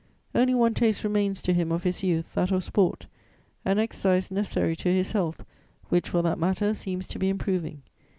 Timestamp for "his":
1.83-2.01, 4.91-5.11